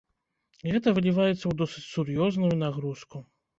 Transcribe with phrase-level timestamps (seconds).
[0.71, 3.25] Гэта выліваецца ў досыць сур'ёзную нагрузку.